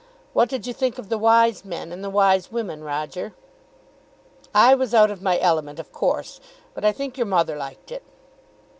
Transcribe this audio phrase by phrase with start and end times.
[0.33, 3.35] What did you think of the wise men and the wise women, Roger?"
[4.51, 6.39] "I was out of my element, of course;
[6.73, 8.01] but I think your mother liked it."